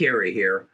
Kerry 0.00 0.32
here. 0.32 0.66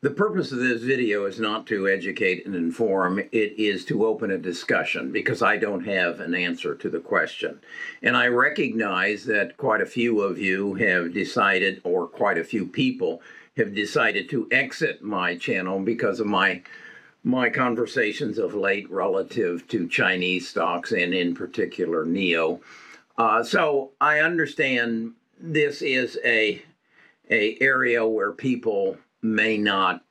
The 0.00 0.10
purpose 0.10 0.52
of 0.52 0.60
this 0.60 0.80
video 0.80 1.24
is 1.24 1.40
not 1.40 1.66
to 1.66 1.88
educate 1.88 2.46
and 2.46 2.54
inform, 2.54 3.18
it 3.18 3.58
is 3.58 3.84
to 3.86 4.06
open 4.06 4.30
a 4.30 4.38
discussion 4.38 5.10
because 5.10 5.42
I 5.42 5.56
don't 5.56 5.84
have 5.86 6.20
an 6.20 6.36
answer 6.36 6.76
to 6.76 6.88
the 6.88 7.00
question. 7.00 7.60
And 8.00 8.16
I 8.16 8.28
recognize 8.28 9.24
that 9.24 9.56
quite 9.56 9.80
a 9.80 9.86
few 9.86 10.20
of 10.20 10.38
you 10.38 10.74
have 10.74 11.12
decided, 11.12 11.80
or 11.82 12.06
quite 12.06 12.38
a 12.38 12.44
few 12.44 12.64
people 12.64 13.22
have 13.56 13.74
decided 13.74 14.30
to 14.30 14.46
exit 14.52 15.02
my 15.02 15.36
channel 15.36 15.80
because 15.80 16.20
of 16.20 16.28
my 16.28 16.62
my 17.24 17.50
conversations 17.50 18.38
of 18.38 18.54
late 18.54 18.88
relative 18.88 19.66
to 19.66 19.88
Chinese 19.88 20.48
stocks 20.48 20.92
and 20.92 21.12
in 21.12 21.34
particular 21.34 22.06
NIO. 22.06 22.60
Uh, 23.18 23.42
so 23.42 23.90
I 24.00 24.20
understand 24.20 25.14
this 25.40 25.82
is 25.82 26.18
a 26.24 26.62
a 27.30 27.56
area 27.60 28.06
where 28.06 28.32
people 28.32 28.96
may 29.22 29.56
not 29.56 30.04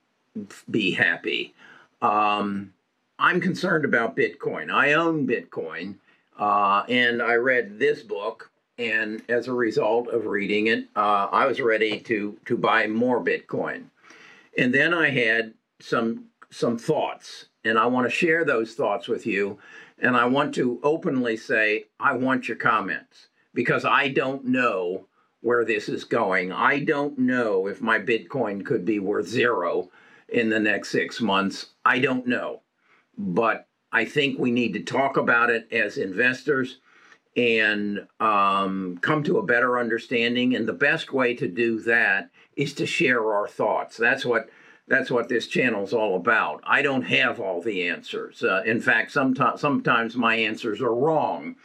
be 0.70 0.92
happy. 0.92 1.54
Um, 2.02 2.74
I'm 3.18 3.42
concerned 3.42 3.84
about 3.84 4.16
Bitcoin. 4.16 4.72
I 4.72 4.94
own 4.94 5.28
Bitcoin, 5.28 5.96
uh, 6.38 6.84
and 6.88 7.22
I 7.22 7.34
read 7.36 7.78
this 7.78 8.02
book, 8.02 8.50
and 8.78 9.22
as 9.28 9.48
a 9.48 9.54
result 9.54 10.08
of 10.08 10.26
reading 10.26 10.68
it, 10.68 10.86
uh, 10.96 11.28
I 11.32 11.46
was 11.46 11.60
ready 11.60 12.00
to 12.02 12.38
to 12.46 12.58
buy 12.58 12.88
more 12.88 13.24
Bitcoin. 13.24 13.86
And 14.58 14.74
then 14.74 14.94
I 14.94 15.10
had 15.10 15.54
some 15.80 16.26
some 16.50 16.78
thoughts, 16.78 17.48
and 17.66 17.78
I 17.78 17.88
want 17.88 18.08
to 18.08 18.16
share 18.16 18.46
those 18.46 18.74
thoughts 18.74 19.08
with 19.08 19.26
you. 19.26 19.60
And 20.02 20.16
I 20.16 20.26
want 20.26 20.56
to 20.56 20.80
openly 20.82 21.36
say, 21.36 21.88
I 22.00 22.14
want 22.14 22.48
your 22.48 22.56
comments 22.56 23.28
because 23.54 23.84
I 23.84 24.08
don't 24.08 24.46
know 24.46 25.08
where 25.42 25.64
this 25.64 25.88
is 25.90 26.04
going. 26.04 26.52
I 26.52 26.80
don't 26.80 27.18
know 27.18 27.68
if 27.68 27.82
my 27.82 28.00
Bitcoin 28.00 28.66
could 28.66 28.86
be 28.86 29.00
worth 29.00 29.28
zero 29.28 29.90
in 30.28 30.50
the 30.50 30.60
next 30.60 30.90
six 30.90 31.22
months. 31.22 31.68
I 31.86 32.00
don't 32.00 32.28
know. 32.28 32.62
But 33.18 33.68
I 33.92 34.06
think 34.06 34.38
we 34.38 34.52
need 34.52 34.74
to 34.74 34.84
talk 34.84 35.18
about 35.18 35.50
it 35.50 35.68
as 35.72 35.98
investors 35.98 36.80
and 37.36 38.08
um, 38.20 38.98
come 39.02 39.24
to 39.24 39.38
a 39.38 39.46
better 39.46 39.80
understanding. 39.80 40.56
And 40.56 40.68
the 40.68 40.74
best 40.74 41.14
way 41.14 41.34
to 41.36 41.48
do 41.48 41.80
that 41.82 42.30
is 42.56 42.74
to 42.76 42.86
share 42.86 43.34
our 43.34 43.48
thoughts. 43.48 43.98
That's 43.98 44.26
what 44.26 44.50
that's 44.88 45.12
what 45.12 45.30
this 45.30 45.46
channel 45.46 45.84
is 45.84 45.94
all 45.94 46.16
about. 46.16 46.64
I 46.66 46.82
don't 46.82 47.04
have 47.04 47.40
all 47.40 47.62
the 47.62 47.88
answers. 47.88 48.44
Uh, 48.44 48.64
in 48.66 48.82
fact, 48.82 49.12
sometimes 49.12 49.62
sometimes 49.62 50.16
my 50.16 50.36
answers 50.36 50.82
are 50.82 50.94
wrong 50.94 51.56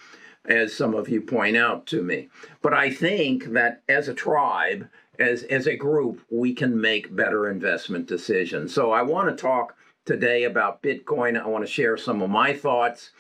as 0.45 0.75
some 0.75 0.95
of 0.95 1.09
you 1.09 1.21
point 1.21 1.57
out 1.57 1.87
to 1.87 2.03
me. 2.03 2.29
But 2.63 2.75
I 2.75 2.91
think 2.91 3.53
that 3.53 3.83
as 3.89 4.09
a 4.09 4.15
tribe, 4.15 4.89
as, 5.19 5.43
as 5.45 5.67
a 5.67 5.77
group, 5.77 6.21
we 6.31 6.53
can 6.55 6.81
make 6.81 7.15
better 7.15 7.51
investment 7.51 8.07
decisions. 8.07 8.75
So 8.75 8.93
I 8.93 9.03
want 9.03 9.29
to 9.29 9.41
talk 9.41 9.77
today 10.05 10.45
about 10.45 10.83
Bitcoin. 10.83 11.41
I 11.41 11.47
want 11.47 11.65
to 11.65 11.71
share 11.71 11.97
some 11.97 12.21
of 12.21 12.31
my 12.31 12.53
thoughts, 12.53 13.11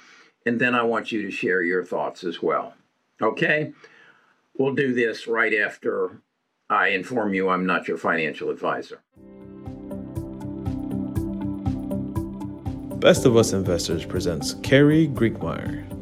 and 0.44 0.60
then 0.60 0.74
I 0.74 0.82
want 0.82 1.12
you 1.12 1.22
to 1.22 1.30
share 1.30 1.62
your 1.62 1.84
thoughts 1.84 2.24
as 2.24 2.42
well. 2.42 2.74
Okay? 3.22 3.72
We'll 4.58 4.74
do 4.74 4.92
this 4.92 5.26
right 5.26 5.54
after 5.54 6.20
I 6.68 6.88
inform 6.88 7.34
you 7.34 7.48
I'm 7.48 7.66
not 7.66 7.88
your 7.88 7.98
financial 7.98 8.50
advisor. 8.50 9.00
Best 12.98 13.26
of 13.26 13.36
Us 13.36 13.52
Investors 13.52 14.06
presents 14.06 14.54
Kerry 14.62 15.08
Griegmeier. 15.08 15.93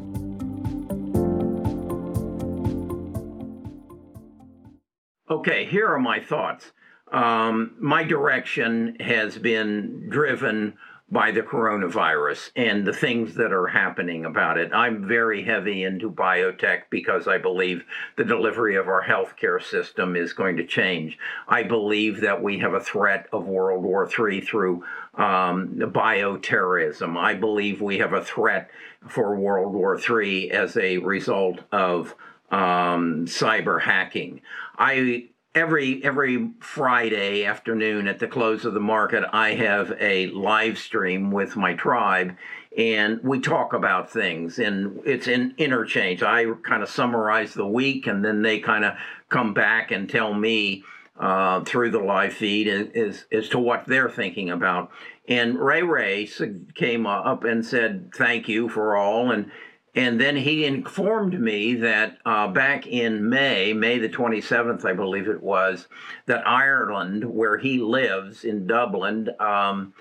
Okay, 5.33 5.65
here 5.65 5.87
are 5.87 5.99
my 5.99 6.19
thoughts. 6.19 6.73
Um, 7.11 7.73
my 7.79 8.03
direction 8.03 8.97
has 8.99 9.35
been 9.35 10.07
driven 10.07 10.75
by 11.09 11.31
the 11.31 11.41
coronavirus 11.41 12.51
and 12.55 12.85
the 12.85 12.93
things 12.93 13.33
that 13.33 13.51
are 13.51 13.65
happening 13.65 14.25
about 14.25 14.59
it. 14.59 14.69
I'm 14.71 15.07
very 15.07 15.43
heavy 15.43 15.85
into 15.85 16.11
biotech 16.11 16.83
because 16.91 17.27
I 17.27 17.39
believe 17.39 17.83
the 18.15 18.23
delivery 18.23 18.75
of 18.75 18.87
our 18.87 19.03
healthcare 19.03 19.61
system 19.61 20.15
is 20.15 20.33
going 20.33 20.55
to 20.57 20.67
change. 20.67 21.17
I 21.47 21.63
believe 21.63 22.21
that 22.21 22.43
we 22.43 22.59
have 22.59 22.75
a 22.75 22.79
threat 22.79 23.25
of 23.33 23.47
World 23.47 23.83
War 23.83 24.07
III 24.07 24.39
through 24.41 24.83
um, 25.15 25.79
bioterrorism. 25.79 27.17
I 27.17 27.33
believe 27.33 27.81
we 27.81 27.97
have 27.97 28.13
a 28.13 28.23
threat 28.23 28.69
for 29.07 29.35
World 29.35 29.73
War 29.73 29.99
III 29.99 30.51
as 30.51 30.77
a 30.77 30.99
result 30.99 31.61
of 31.71 32.13
um, 32.53 33.25
cyber 33.25 33.81
hacking. 33.81 34.41
I 34.77 35.29
every 35.55 36.03
every 36.03 36.51
Friday 36.59 37.45
afternoon 37.45 38.07
at 38.07 38.19
the 38.19 38.27
close 38.27 38.65
of 38.65 38.73
the 38.73 38.79
market, 38.79 39.23
I 39.31 39.53
have 39.53 39.95
a 39.99 40.27
live 40.27 40.77
stream 40.77 41.31
with 41.31 41.55
my 41.55 41.73
tribe, 41.73 42.35
and 42.77 43.21
we 43.23 43.39
talk 43.39 43.73
about 43.73 44.11
things, 44.11 44.59
and 44.59 44.99
it's 45.05 45.27
an 45.27 45.53
interchange. 45.57 46.23
I 46.23 46.45
kind 46.63 46.83
of 46.83 46.89
summarize 46.89 47.53
the 47.53 47.67
week, 47.67 48.07
and 48.07 48.23
then 48.23 48.41
they 48.41 48.59
kind 48.59 48.85
of 48.85 48.93
come 49.29 49.53
back 49.53 49.91
and 49.91 50.09
tell 50.09 50.33
me 50.33 50.83
uh, 51.19 51.63
through 51.63 51.91
the 51.91 51.99
live 51.99 52.33
feed 52.33 52.67
as, 52.67 53.25
as 53.31 53.49
to 53.49 53.59
what 53.59 53.85
they're 53.85 54.09
thinking 54.09 54.49
about. 54.49 54.91
And 55.27 55.57
Ray 55.59 55.83
Ray 55.83 56.29
came 56.73 57.05
up 57.05 57.43
and 57.43 57.65
said 57.65 58.11
thank 58.15 58.49
you 58.49 58.69
for 58.69 58.97
all, 58.97 59.31
and 59.31 59.51
and 59.95 60.19
then 60.19 60.35
he 60.35 60.65
informed 60.65 61.39
me 61.39 61.75
that 61.75 62.17
uh, 62.25 62.47
back 62.47 62.87
in 62.87 63.29
May, 63.29 63.73
May 63.73 63.99
the 63.99 64.09
27th, 64.09 64.83
I 64.85 64.93
believe 64.93 65.27
it 65.27 65.43
was, 65.43 65.87
that 66.25 66.47
Ireland, 66.47 67.23
where 67.23 67.57
he 67.57 67.77
lives 67.77 68.43
in 68.43 68.65
Dublin, 68.65 69.29
um, 69.39 69.93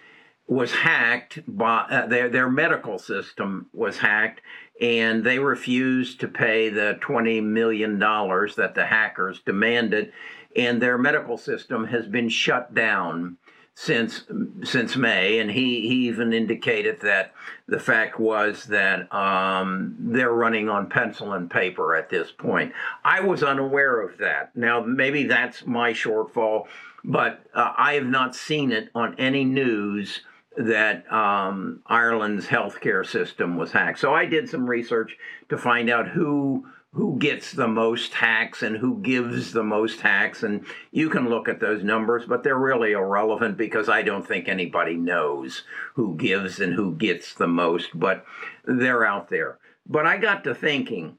was 0.46 0.72
hacked 0.72 1.40
by 1.46 1.86
uh, 1.90 2.06
their 2.06 2.28
their 2.28 2.50
medical 2.50 2.98
system 2.98 3.68
was 3.72 3.98
hacked, 3.98 4.40
and 4.80 5.24
they 5.24 5.38
refused 5.38 6.20
to 6.20 6.28
pay 6.28 6.68
the 6.68 6.98
20 7.00 7.40
million 7.40 7.98
dollars 7.98 8.56
that 8.56 8.74
the 8.74 8.86
hackers 8.86 9.40
demanded, 9.40 10.12
and 10.56 10.80
their 10.80 10.98
medical 10.98 11.36
system 11.36 11.86
has 11.86 12.06
been 12.06 12.28
shut 12.28 12.74
down 12.74 13.36
since 13.74 14.24
since 14.64 14.96
May, 14.96 15.38
and 15.38 15.50
he, 15.50 15.88
he 15.88 16.08
even 16.08 16.32
indicated 16.32 17.00
that 17.00 17.32
the 17.66 17.80
fact 17.80 18.20
was 18.20 18.64
that 18.66 19.12
um, 19.12 19.96
they're 19.98 20.32
running 20.32 20.68
on 20.68 20.90
pencil 20.90 21.32
and 21.32 21.50
paper 21.50 21.96
at 21.96 22.10
this 22.10 22.30
point. 22.30 22.72
I 23.04 23.20
was 23.20 23.42
unaware 23.42 24.00
of 24.00 24.18
that. 24.18 24.54
Now 24.54 24.80
maybe 24.80 25.24
that's 25.24 25.66
my 25.66 25.92
shortfall, 25.92 26.66
but 27.02 27.40
uh, 27.54 27.72
I 27.76 27.94
have 27.94 28.06
not 28.06 28.36
seen 28.36 28.72
it 28.72 28.90
on 28.94 29.18
any 29.18 29.44
news 29.44 30.20
that 30.56 31.10
um, 31.10 31.80
Ireland's 31.86 32.46
healthcare 32.46 33.06
system 33.06 33.56
was 33.56 33.72
hacked. 33.72 33.98
So 33.98 34.14
I 34.14 34.26
did 34.26 34.50
some 34.50 34.68
research 34.68 35.16
to 35.48 35.56
find 35.56 35.88
out 35.88 36.08
who 36.08 36.66
who 36.94 37.18
gets 37.18 37.52
the 37.52 37.68
most 37.68 38.12
tax 38.12 38.62
and 38.62 38.76
who 38.76 39.00
gives 39.00 39.52
the 39.52 39.62
most 39.62 40.00
tax. 40.00 40.42
And 40.42 40.66
you 40.90 41.08
can 41.08 41.28
look 41.28 41.48
at 41.48 41.58
those 41.58 41.82
numbers, 41.82 42.24
but 42.26 42.42
they're 42.42 42.58
really 42.58 42.92
irrelevant 42.92 43.56
because 43.56 43.88
I 43.88 44.02
don't 44.02 44.26
think 44.26 44.46
anybody 44.46 44.94
knows 44.94 45.62
who 45.94 46.14
gives 46.16 46.60
and 46.60 46.74
who 46.74 46.94
gets 46.94 47.34
the 47.34 47.46
most, 47.46 47.90
but 47.94 48.26
they're 48.64 49.06
out 49.06 49.30
there. 49.30 49.58
But 49.86 50.06
I 50.06 50.18
got 50.18 50.44
to 50.44 50.54
thinking, 50.54 51.16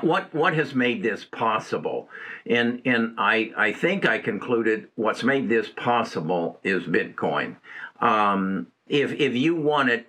what 0.00 0.32
what 0.32 0.54
has 0.54 0.74
made 0.74 1.02
this 1.02 1.24
possible? 1.24 2.08
And 2.46 2.80
and 2.86 3.14
I 3.18 3.52
I 3.56 3.72
think 3.72 4.06
I 4.06 4.18
concluded 4.18 4.88
what's 4.94 5.22
made 5.22 5.48
this 5.48 5.68
possible 5.68 6.60
is 6.62 6.84
Bitcoin. 6.84 7.56
Um, 8.00 8.68
if 8.86 9.12
if 9.12 9.34
you 9.34 9.54
wanted 9.54 10.06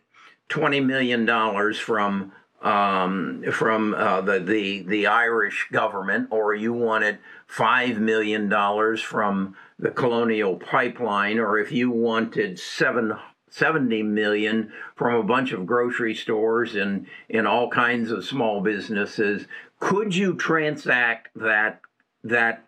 twenty 0.47 0.79
million 0.79 1.25
dollars 1.25 1.77
from 1.77 2.31
um, 2.61 3.43
from 3.51 3.93
uh, 3.93 4.21
the, 4.21 4.39
the 4.39 4.81
the 4.83 5.07
Irish 5.07 5.67
government, 5.71 6.29
or 6.31 6.55
you 6.55 6.73
wanted 6.73 7.19
five 7.45 7.99
million 7.99 8.49
dollars 8.49 9.01
from 9.01 9.55
the 9.79 9.91
Colonial 9.91 10.55
Pipeline, 10.55 11.39
or 11.39 11.59
if 11.59 11.71
you 11.71 11.91
wanted 11.91 12.59
seven 12.59 13.13
70 13.49 14.03
million 14.03 14.71
from 14.95 15.15
a 15.15 15.23
bunch 15.23 15.53
of 15.53 15.65
grocery 15.65 16.13
stores 16.13 16.75
and 16.75 17.07
in 17.29 17.47
all 17.47 17.69
kinds 17.69 18.11
of 18.11 18.25
small 18.25 18.61
businesses 18.61 19.47
could 19.79 20.15
you 20.15 20.35
transact 20.35 21.29
that 21.35 21.81
that 22.23 22.63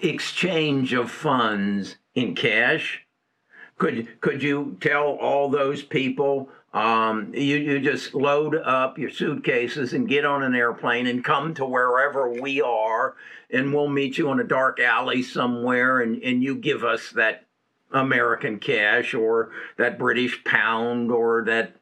exchange 0.00 0.92
of 0.92 1.10
funds 1.10 1.96
in 2.14 2.34
cash? 2.34 3.04
Could 3.76 4.20
could 4.20 4.42
you 4.42 4.76
tell 4.80 5.16
all 5.16 5.48
those 5.48 5.82
people 5.82 6.48
um, 6.72 7.32
you, 7.34 7.56
you 7.56 7.80
just 7.80 8.14
load 8.14 8.54
up 8.54 8.98
your 8.98 9.10
suitcases 9.10 9.94
and 9.94 10.08
get 10.08 10.24
on 10.24 10.42
an 10.42 10.54
airplane 10.54 11.06
and 11.06 11.24
come 11.24 11.54
to 11.54 11.64
wherever 11.64 12.28
we 12.28 12.60
are, 12.60 13.16
and 13.50 13.72
we'll 13.72 13.88
meet 13.88 14.18
you 14.18 14.30
in 14.30 14.40
a 14.40 14.44
dark 14.44 14.78
alley 14.78 15.22
somewhere, 15.22 16.00
and, 16.00 16.22
and 16.22 16.42
you 16.42 16.54
give 16.54 16.84
us 16.84 17.10
that 17.12 17.46
American 17.92 18.58
cash 18.58 19.14
or 19.14 19.50
that 19.78 19.98
British 19.98 20.44
pound 20.44 21.10
or 21.10 21.44
that 21.46 21.76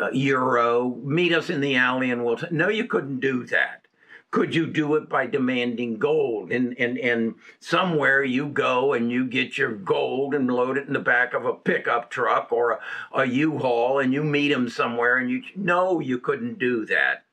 uh, 0.00 0.10
euro. 0.10 0.94
Meet 1.04 1.34
us 1.34 1.50
in 1.50 1.60
the 1.60 1.76
alley, 1.76 2.10
and 2.10 2.24
we'll. 2.24 2.38
T- 2.38 2.46
no, 2.50 2.70
you 2.70 2.86
couldn't 2.86 3.20
do 3.20 3.44
that. 3.46 3.86
Could 4.34 4.52
you 4.52 4.66
do 4.66 4.96
it 4.96 5.08
by 5.08 5.28
demanding 5.28 5.96
gold? 5.96 6.50
And, 6.50 6.74
and, 6.76 6.98
and 6.98 7.36
somewhere 7.60 8.24
you 8.24 8.48
go 8.48 8.92
and 8.92 9.08
you 9.08 9.28
get 9.28 9.56
your 9.56 9.70
gold 9.70 10.34
and 10.34 10.50
load 10.50 10.76
it 10.76 10.88
in 10.88 10.92
the 10.92 10.98
back 10.98 11.34
of 11.34 11.46
a 11.46 11.54
pickup 11.54 12.10
truck 12.10 12.50
or 12.50 12.72
a 12.72 12.80
a 13.12 13.26
U-Haul 13.26 14.00
and 14.00 14.12
you 14.12 14.24
meet 14.24 14.48
them 14.48 14.68
somewhere 14.68 15.18
and 15.18 15.30
you, 15.30 15.44
no, 15.54 16.00
you 16.00 16.18
couldn't 16.18 16.58
do 16.58 16.84
that. 16.86 17.26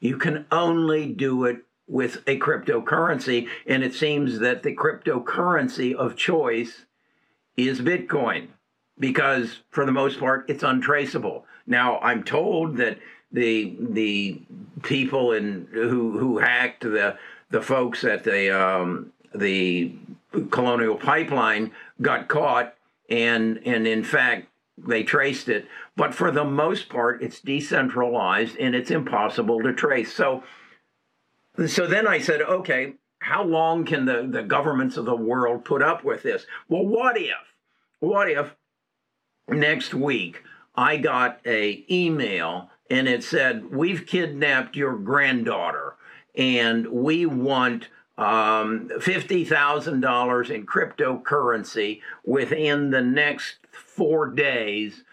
You 0.00 0.16
can 0.16 0.46
only 0.50 1.12
do 1.12 1.44
it 1.44 1.66
with 1.86 2.22
a 2.26 2.38
cryptocurrency. 2.38 3.46
And 3.66 3.84
it 3.84 3.92
seems 3.92 4.38
that 4.38 4.62
the 4.62 4.74
cryptocurrency 4.74 5.94
of 5.94 6.16
choice 6.16 6.86
is 7.58 7.82
Bitcoin 7.82 8.48
because 8.98 9.60
for 9.68 9.84
the 9.84 9.92
most 9.92 10.18
part 10.18 10.48
it's 10.48 10.62
untraceable. 10.62 11.44
Now 11.66 11.98
I'm 11.98 12.24
told 12.24 12.78
that 12.78 12.98
the 13.32 13.76
the 13.78 14.40
people 14.82 15.32
in 15.32 15.68
who 15.72 16.18
who 16.18 16.38
hacked 16.38 16.82
the 16.82 17.16
the 17.50 17.62
folks 17.62 18.04
at 18.04 18.24
the 18.24 18.50
um, 18.50 19.12
the 19.34 19.92
Colonial 20.50 20.96
Pipeline 20.96 21.72
got 22.00 22.28
caught 22.28 22.74
and 23.08 23.60
and 23.64 23.86
in 23.86 24.04
fact 24.04 24.48
they 24.78 25.02
traced 25.02 25.48
it. 25.48 25.66
But 25.96 26.14
for 26.14 26.30
the 26.30 26.44
most 26.44 26.88
part, 26.88 27.22
it's 27.22 27.40
decentralized 27.40 28.56
and 28.56 28.74
it's 28.74 28.90
impossible 28.90 29.62
to 29.62 29.72
trace. 29.72 30.12
So 30.12 30.42
so 31.66 31.86
then 31.86 32.06
I 32.06 32.18
said, 32.18 32.40
okay, 32.40 32.94
how 33.18 33.44
long 33.44 33.84
can 33.84 34.04
the, 34.04 34.26
the 34.28 34.42
governments 34.42 34.96
of 34.96 35.04
the 35.04 35.14
world 35.16 35.64
put 35.64 35.82
up 35.82 36.02
with 36.02 36.22
this? 36.22 36.46
Well, 36.68 36.84
what 36.84 37.16
if, 37.16 37.30
what 38.00 38.28
if 38.30 38.56
next 39.48 39.94
week 39.94 40.42
I 40.74 40.96
got 40.96 41.40
a 41.46 41.84
email 41.90 42.70
and 42.90 43.08
it 43.08 43.24
said, 43.24 43.70
we've 43.70 44.06
kidnapped 44.06 44.76
your 44.76 44.96
granddaughter 44.96 45.94
and 46.34 46.86
we 46.88 47.26
want 47.26 47.88
um, 48.18 48.90
$50,000 48.98 50.50
in 50.50 50.66
cryptocurrency 50.66 52.00
within 52.24 52.90
the 52.90 53.02
next 53.02 53.56
four 53.70 54.28
days 54.28 55.04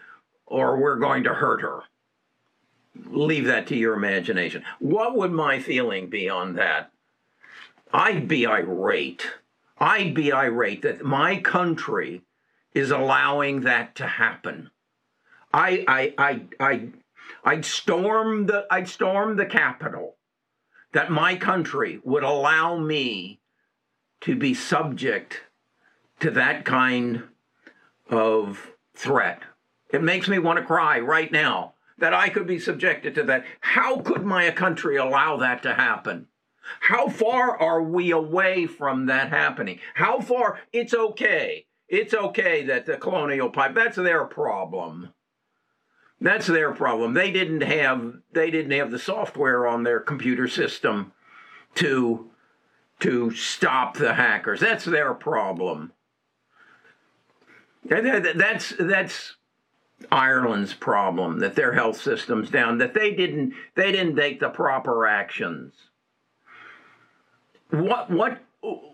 or 0.46 0.78
we're 0.78 0.96
going 0.96 1.24
to 1.24 1.34
hurt 1.34 1.62
her 1.62 1.82
leave 3.06 3.46
that 3.46 3.66
to 3.68 3.76
your 3.76 3.94
imagination. 3.94 4.64
What 4.78 5.16
would 5.16 5.32
my 5.32 5.58
feeling 5.58 6.08
be 6.08 6.28
on 6.28 6.54
that? 6.54 6.90
I'd 7.92 8.28
be 8.28 8.46
irate. 8.46 9.26
I'd 9.78 10.14
be 10.14 10.32
irate 10.32 10.82
that 10.82 11.04
my 11.04 11.40
country 11.40 12.22
is 12.74 12.90
allowing 12.90 13.62
that 13.62 13.94
to 13.96 14.06
happen. 14.06 14.70
I 15.52 15.84
I 15.88 16.14
I 16.18 16.42
I 16.60 16.88
I'd 17.44 17.64
storm 17.64 18.46
the 18.46 18.66
I'd 18.70 18.88
storm 18.88 19.36
the 19.36 19.46
Capitol 19.46 20.16
that 20.92 21.10
my 21.10 21.36
country 21.36 22.00
would 22.04 22.24
allow 22.24 22.76
me 22.76 23.40
to 24.22 24.36
be 24.36 24.54
subject 24.54 25.42
to 26.20 26.30
that 26.32 26.64
kind 26.64 27.22
of 28.08 28.72
threat. 28.94 29.42
It 29.90 30.02
makes 30.02 30.28
me 30.28 30.38
want 30.38 30.58
to 30.58 30.64
cry 30.64 31.00
right 31.00 31.30
now 31.30 31.74
that 31.98 32.14
I 32.14 32.28
could 32.28 32.46
be 32.46 32.58
subjected 32.58 33.14
to 33.14 33.24
that. 33.24 33.44
How 33.60 34.00
could 34.00 34.24
my 34.24 34.50
country 34.50 34.96
allow 34.96 35.36
that 35.38 35.62
to 35.62 35.74
happen? 35.74 36.26
How 36.80 37.08
far 37.08 37.56
are 37.56 37.82
we 37.82 38.10
away 38.10 38.66
from 38.66 39.06
that 39.06 39.30
happening? 39.30 39.80
How 39.94 40.20
far? 40.20 40.60
It's 40.72 40.94
okay. 40.94 41.66
It's 41.88 42.14
okay 42.14 42.64
that 42.64 42.86
the 42.86 42.96
colonial 42.96 43.50
pipe, 43.50 43.74
that's 43.74 43.96
their 43.96 44.24
problem. 44.24 45.12
That's 46.20 46.46
their 46.46 46.72
problem. 46.72 47.14
They 47.14 47.30
didn't 47.30 47.62
have 47.62 48.14
they 48.32 48.50
didn't 48.50 48.72
have 48.72 48.90
the 48.90 48.98
software 48.98 49.66
on 49.66 49.84
their 49.84 50.00
computer 50.00 50.48
system 50.48 51.12
to 51.76 52.30
to 53.00 53.30
stop 53.30 53.96
the 53.96 54.14
hackers. 54.14 54.60
That's 54.60 54.84
their 54.84 55.14
problem. 55.14 55.92
That's 57.84 58.74
that's 58.78 59.36
Ireland's 60.12 60.74
problem 60.74 61.38
that 61.40 61.54
their 61.54 61.72
health 61.72 62.00
system's 62.00 62.50
down, 62.50 62.78
that 62.78 62.94
they 62.94 63.14
didn't 63.14 63.54
they 63.74 63.92
didn't 63.92 64.16
take 64.16 64.40
the 64.40 64.50
proper 64.50 65.06
actions. 65.06 65.72
What 67.70 68.10
what 68.10 68.40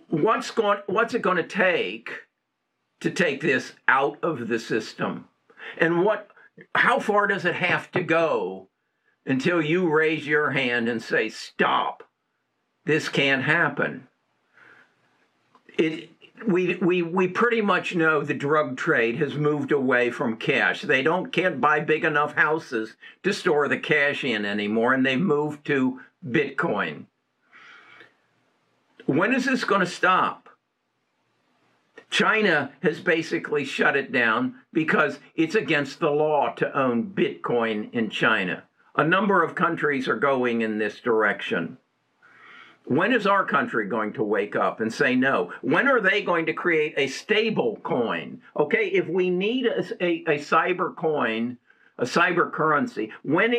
what's 0.08 0.52
going 0.52 0.78
what's 0.87 1.14
it 1.14 1.23
going 1.23 1.38
to 1.38 1.43
take 1.43 2.11
to 3.00 3.11
take 3.11 3.40
this 3.40 3.73
out 3.88 4.19
of 4.23 4.46
the 4.46 4.61
system? 4.61 5.26
And 5.78 6.05
what 6.05 6.31
how 6.75 6.99
far 6.99 7.26
does 7.26 7.44
it 7.44 7.55
have 7.55 7.91
to 7.93 8.03
go 8.03 8.69
until 9.25 9.62
you 9.62 9.88
raise 9.91 10.26
your 10.26 10.50
hand 10.50 10.88
and 10.88 11.03
say 11.03 11.29
stop? 11.29 12.03
This 12.85 13.08
can't 13.08 13.43
happen. 13.43 14.08
It 15.79 16.11
we, 16.47 16.75
we, 16.76 17.03
we 17.03 17.29
pretty 17.29 17.61
much 17.61 17.94
know 17.94 18.23
the 18.23 18.35
drug 18.35 18.76
trade 18.76 19.17
has 19.17 19.35
moved 19.35 19.73
away 19.73 20.11
from 20.11 20.37
cash. 20.37 20.82
They 20.82 21.03
don't 21.03 21.32
can't 21.32 21.61
buy 21.61 21.81
big 21.81 22.05
enough 22.05 22.35
houses 22.35 22.97
to 23.23 23.32
store 23.32 23.69
the 23.69 23.79
cash 23.79 24.23
in 24.25 24.44
anymore, 24.44 24.93
and 24.93 25.05
they've 25.05 25.19
moved 25.19 25.64
to 25.67 26.00
Bitcoin. 26.26 27.06
When 29.06 29.32
is 29.32 29.44
this 29.44 29.64
going 29.64 29.81
to 29.81 29.87
stop? 29.87 30.46
China 32.11 32.73
has 32.82 33.00
basically 33.00 33.64
shut 33.64 33.97
it 33.97 34.12
down 34.12 34.55
because 34.73 35.19
it's 35.35 35.55
against 35.55 35.99
the 36.00 36.11
law 36.11 36.53
to 36.55 36.79
own 36.79 37.11
Bitcoin 37.11 37.93
in 37.93 38.11
China. 38.11 38.64
A 38.94 39.05
number 39.05 39.43
of 39.43 39.55
countries 39.55 40.08
are 40.08 40.19
going 40.19 40.62
in 40.62 40.79
this 40.79 41.00
direction. 41.00 41.79
When 42.85 43.12
is 43.12 43.26
our 43.26 43.44
country 43.44 43.88
going 43.88 44.12
to 44.12 44.23
wake 44.23 44.55
up 44.55 44.81
and 44.81 44.93
say 44.93 45.17
no? 45.17 45.53
When 45.61 45.88
are 45.88 46.00
they 46.00 46.23
going 46.23 46.47
to 46.47 46.53
create 46.53 46.94
a 46.97 47.08
stable 47.08 47.81
coin? 47.82 48.41
Okay, 48.56 48.87
if 48.87 49.09
we 49.09 49.29
need 49.29 49.67
a, 49.67 49.81
a, 50.00 50.25
a 50.29 50.38
cyber 50.38 50.94
coin, 50.94 51.59
a 51.99 52.05
cyber 52.05 52.53
currency, 52.53 53.13
when 53.23 53.55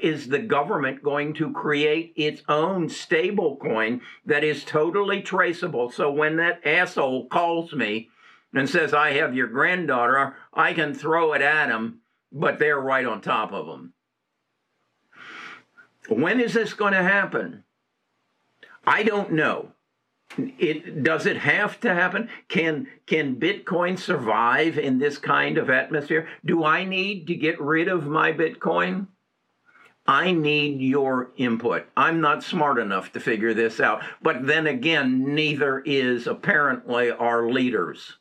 is 0.00 0.28
the 0.28 0.38
government 0.38 1.02
going 1.02 1.34
to 1.34 1.52
create 1.52 2.12
its 2.16 2.42
own 2.48 2.88
stable 2.88 3.56
coin 3.56 4.00
that 4.24 4.44
is 4.44 4.64
totally 4.64 5.20
traceable? 5.20 5.90
So 5.90 6.10
when 6.10 6.36
that 6.36 6.66
asshole 6.66 7.28
calls 7.28 7.72
me 7.72 8.08
and 8.54 8.68
says, 8.68 8.94
I 8.94 9.12
have 9.12 9.34
your 9.34 9.48
granddaughter, 9.48 10.36
I 10.54 10.72
can 10.72 10.94
throw 10.94 11.32
it 11.34 11.42
at 11.42 11.68
him, 11.68 12.00
but 12.30 12.58
they're 12.58 12.80
right 12.80 13.04
on 13.04 13.20
top 13.20 13.52
of 13.52 13.66
him. 13.66 13.92
When 16.08 16.40
is 16.40 16.54
this 16.54 16.74
going 16.74 16.94
to 16.94 17.02
happen? 17.02 17.64
I 18.86 19.02
don't 19.02 19.32
know. 19.32 19.72
It 20.38 21.02
does 21.02 21.26
it 21.26 21.36
have 21.38 21.78
to 21.80 21.92
happen? 21.94 22.28
Can 22.48 22.88
can 23.06 23.36
Bitcoin 23.36 23.98
survive 23.98 24.78
in 24.78 24.98
this 24.98 25.18
kind 25.18 25.58
of 25.58 25.68
atmosphere? 25.68 26.28
Do 26.44 26.64
I 26.64 26.84
need 26.84 27.26
to 27.26 27.34
get 27.34 27.60
rid 27.60 27.88
of 27.88 28.06
my 28.06 28.32
Bitcoin? 28.32 29.08
I 30.06 30.32
need 30.32 30.80
your 30.80 31.30
input. 31.36 31.86
I'm 31.96 32.20
not 32.20 32.42
smart 32.42 32.78
enough 32.78 33.12
to 33.12 33.20
figure 33.20 33.54
this 33.54 33.78
out. 33.78 34.02
But 34.20 34.46
then 34.46 34.66
again, 34.66 35.34
neither 35.34 35.78
is 35.80 36.26
apparently 36.26 37.10
our 37.10 37.48
leaders. 37.48 38.18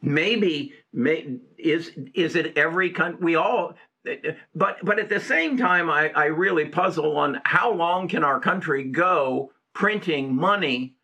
Maybe 0.00 0.72
may, 0.92 1.38
is 1.58 1.92
is 2.14 2.36
it 2.36 2.56
every 2.56 2.90
country? 2.90 3.24
We 3.24 3.34
all 3.36 3.74
but 4.54 4.78
but 4.82 4.98
at 4.98 5.08
the 5.08 5.20
same 5.20 5.56
time, 5.56 5.90
I, 5.90 6.10
I 6.10 6.26
really 6.26 6.66
puzzle 6.66 7.16
on 7.16 7.40
how 7.44 7.72
long 7.72 8.08
can 8.08 8.22
our 8.22 8.38
country 8.38 8.84
go 8.84 9.50
printing 9.74 10.34
money 10.34 10.94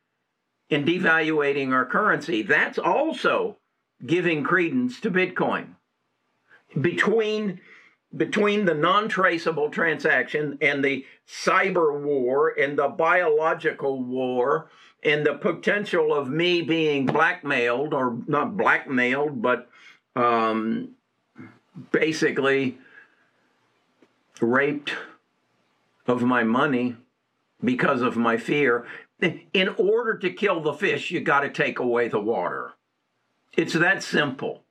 and 0.70 0.86
devaluating 0.86 1.72
our 1.72 1.84
currency. 1.84 2.42
That's 2.42 2.78
also 2.78 3.58
giving 4.06 4.42
credence 4.42 5.00
to 5.00 5.10
Bitcoin. 5.10 5.74
Between 6.80 7.60
between 8.16 8.64
the 8.64 8.74
non-traceable 8.74 9.70
transaction 9.70 10.58
and 10.60 10.84
the 10.84 11.04
cyber 11.28 12.00
war 12.00 12.48
and 12.48 12.76
the 12.76 12.88
biological 12.88 14.02
war 14.02 14.68
and 15.04 15.24
the 15.24 15.34
potential 15.34 16.12
of 16.12 16.28
me 16.28 16.60
being 16.60 17.06
blackmailed 17.06 17.94
or 17.94 18.18
not 18.26 18.56
blackmailed 18.56 19.40
but 19.40 19.68
um, 20.16 20.88
basically 21.92 22.78
raped 24.40 24.92
of 26.08 26.22
my 26.22 26.42
money 26.42 26.96
because 27.62 28.02
of 28.02 28.16
my 28.16 28.36
fear. 28.36 28.86
In 29.20 29.68
order 29.76 30.16
to 30.18 30.30
kill 30.30 30.60
the 30.60 30.72
fish, 30.72 31.10
you 31.10 31.20
got 31.20 31.40
to 31.40 31.50
take 31.50 31.78
away 31.78 32.08
the 32.08 32.20
water. 32.20 32.72
It's 33.56 33.74
that 33.74 34.02
simple. 34.02 34.64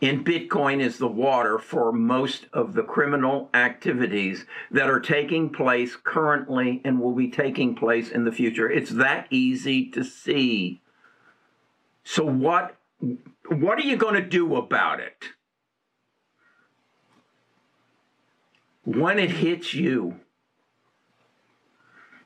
And 0.00 0.24
Bitcoin 0.24 0.80
is 0.80 0.98
the 0.98 1.08
water 1.08 1.58
for 1.58 1.92
most 1.92 2.46
of 2.52 2.74
the 2.74 2.84
criminal 2.84 3.50
activities 3.52 4.46
that 4.70 4.88
are 4.88 5.00
taking 5.00 5.50
place 5.50 5.96
currently 5.96 6.80
and 6.84 7.00
will 7.00 7.14
be 7.14 7.28
taking 7.28 7.74
place 7.74 8.08
in 8.08 8.24
the 8.24 8.32
future. 8.32 8.70
It's 8.70 8.90
that 8.90 9.26
easy 9.30 9.90
to 9.90 10.04
see. 10.04 10.80
So 12.04 12.24
what 12.24 12.76
what 13.48 13.78
are 13.78 13.82
you 13.82 13.96
going 13.96 14.14
to 14.14 14.22
do 14.22 14.56
about 14.56 15.00
it? 15.00 15.30
when 18.88 19.18
it 19.18 19.30
hits 19.30 19.74
you, 19.74 20.18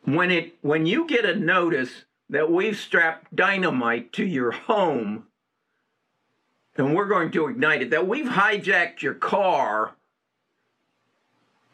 when 0.05 0.31
it 0.31 0.55
when 0.63 0.87
you 0.87 1.07
get 1.07 1.25
a 1.25 1.35
notice 1.35 2.05
that 2.29 2.51
we've 2.51 2.77
strapped 2.77 3.35
dynamite 3.35 4.13
to 4.15 4.25
your 4.25 4.51
home 4.51 5.25
and 6.77 6.95
we're 6.95 7.07
going 7.07 7.31
to 7.31 7.49
ignite 7.49 7.83
it, 7.83 7.91
that 7.91 8.09
we've 8.09 8.27
hijacked 8.27 9.03
your 9.03 9.15
car, 9.15 9.93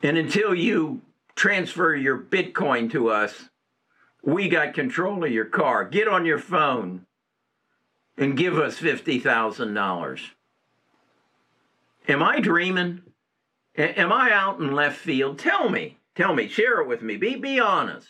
and 0.03 0.19
until 0.19 0.55
you 0.55 1.03
transfer 1.37 1.95
your 1.95 2.19
Bitcoin 2.19 2.91
to 2.91 3.09
us, 3.09 3.49
we 4.23 4.49
got 4.49 4.75
control 4.75 5.25
of 5.25 5.31
your 5.31 5.45
car. 5.45 5.85
Get 5.85 6.09
on 6.09 6.25
your 6.25 6.41
phone 6.41 7.07
and 8.17 8.37
give 8.37 8.59
us 8.59 8.81
$50,000. 8.81 10.21
Am 12.09 12.23
I 12.23 12.41
dreaming? 12.41 13.03
Am 13.77 14.13
I 14.13 14.33
out 14.33 14.59
in 14.59 14.75
left 14.75 14.99
field? 14.99 15.39
Tell 15.39 15.69
me. 15.69 15.99
Tell 16.17 16.35
me. 16.35 16.49
Share 16.49 16.81
it 16.81 16.89
with 16.89 17.03
me. 17.03 17.17
Be, 17.17 17.37
be 17.37 17.61
honest. 17.61 18.09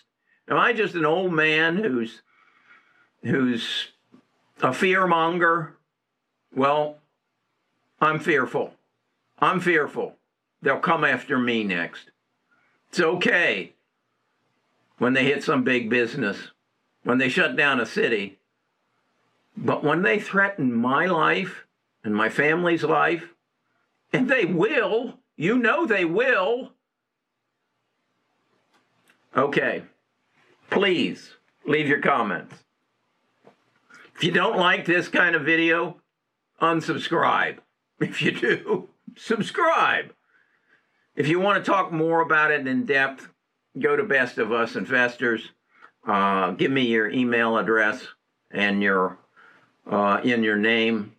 Am 0.49 0.57
I 0.57 0.73
just 0.73 0.95
an 0.95 1.05
old 1.05 1.33
man 1.33 1.77
who's 1.77 2.23
who's 3.23 3.89
a 4.63 4.69
fearmonger? 4.69 5.73
Well, 6.55 6.99
I'm 8.01 8.19
fearful. 8.19 8.75
I'm 9.39 9.61
fearful. 9.61 10.17
They'll 10.63 10.81
come 10.81 11.05
after 11.05 11.39
me 11.39 11.65
next. 11.65 12.11
It's 12.89 13.01
okay 13.01 13.75
when 14.99 15.13
they 15.13 15.25
hit 15.25 15.45
some 15.45 15.63
big 15.63 15.91
business, 15.91 16.51
when 17.05 17.19
they 17.19 17.29
shut 17.29 17.57
down 17.57 17.81
a 17.81 17.87
city. 17.87 18.39
But 19.57 19.85
when 19.85 20.03
they 20.03 20.19
threaten 20.19 20.73
my 20.73 21.07
life 21.07 21.65
and 22.03 22.15
my 22.15 22.29
family's 22.29 22.85
life, 22.85 23.35
and 24.13 24.29
they 24.29 24.45
will, 24.45 25.19
you 25.37 25.59
know 25.59 25.85
they 25.85 26.05
will. 26.05 26.73
Okay, 29.37 29.83
please 30.71 31.33
leave 31.67 31.89
your 31.89 32.01
comments. 32.01 32.55
If 34.15 34.25
you 34.25 34.33
don't 34.33 34.57
like 34.57 34.85
this 34.85 35.09
kind 35.09 35.37
of 35.37 35.43
video, 35.43 36.01
unsubscribe. 36.61 37.59
If 38.01 38.23
you 38.23 38.33
do, 38.33 38.89
subscribe. 39.17 40.13
If 41.15 41.29
you 41.29 41.41
want 41.41 41.65
to 41.65 41.71
talk 41.71 41.93
more 41.93 42.21
about 42.21 42.51
it 42.51 42.67
in 42.67 42.85
depth, 42.85 43.29
go 43.79 43.97
to 43.97 44.05
Best 44.05 44.39
of 44.39 44.53
Us 44.53 44.77
Investors. 44.77 45.51
Uh, 46.07 46.53
give 46.53 46.71
me 46.71 46.83
your 46.87 47.11
email 47.11 47.59
address 47.59 48.07
and 48.51 48.83
your 48.83 49.19
uh, 49.91 50.21
in 50.23 50.43
your 50.43 50.57
name, 50.57 51.13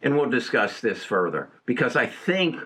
and 0.00 0.16
we'll 0.16 0.30
discuss 0.30 0.80
this 0.80 1.04
further. 1.04 1.48
Because 1.66 1.96
I 1.96 2.06
think 2.06 2.60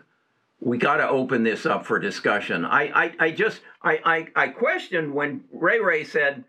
we 0.61 0.79
got 0.79 0.97
to 0.97 1.09
open 1.09 1.43
this 1.43 1.67
up 1.67 1.87
for 1.87 1.99
discussion. 1.99 2.65
I, 2.65 3.05
I, 3.05 3.15
I 3.19 3.31
just 3.31 3.61
I, 3.87 4.01
I, 4.05 4.45
I 4.45 4.49
questioned 4.49 5.15
when 5.15 5.45
Ray 5.53 5.79
Ray 5.79 6.03
said 6.03 6.45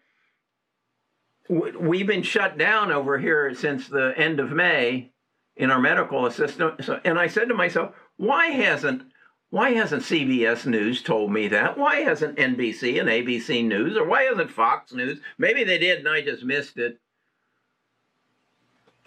we've 1.47 2.07
been 2.07 2.23
shut 2.23 2.57
down 2.57 2.91
over 2.91 3.19
here 3.19 3.53
since 3.53 3.87
the 3.87 4.13
end 4.17 4.39
of 4.39 4.51
May 4.51 5.11
in 5.55 5.69
our 5.69 5.79
medical 5.79 6.25
assistant. 6.25 6.83
So, 6.83 6.99
And 7.05 7.19
I 7.19 7.27
said 7.27 7.47
to 7.49 7.53
myself, 7.53 7.93
why 8.17 8.47
hasn't 8.47 9.03
why 9.49 9.69
hasn't 9.69 10.01
CBS 10.01 10.65
News 10.65 11.01
told 11.03 11.31
me 11.31 11.47
that? 11.49 11.77
Why 11.77 11.97
hasn't 11.97 12.37
NBC 12.37 12.99
and 12.99 13.07
ABC 13.07 13.63
News, 13.63 13.95
or 13.95 14.05
why 14.05 14.23
hasn't 14.23 14.51
Fox 14.51 14.91
News? 14.91 15.19
Maybe 15.37 15.63
they 15.63 15.77
did 15.77 15.99
and 15.99 16.09
I 16.09 16.21
just 16.21 16.43
missed 16.43 16.77
it. 16.77 16.99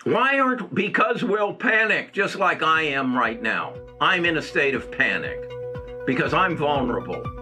Why 0.05 0.39
aren't, 0.39 0.75
because 0.75 1.23
we'll 1.23 1.53
panic 1.53 2.15
just 2.15 2.37
like 2.37 2.63
I 2.63 2.83
am 2.83 3.15
right 3.15 3.43
now. 3.43 3.75
I'm 4.01 4.25
in 4.25 4.39
a 4.39 4.43
state 4.43 4.75
of 4.75 4.91
panic 4.91 5.39
because 6.07 6.33
I'm 6.33 6.57
vulnerable. 6.57 7.40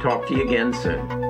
Talk 0.00 0.26
to 0.28 0.34
you 0.34 0.42
again 0.42 0.72
soon. 0.72 1.29